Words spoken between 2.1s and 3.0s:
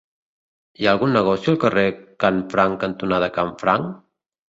Canfranc